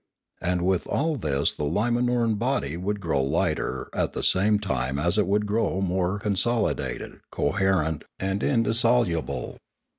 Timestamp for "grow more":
5.45-6.17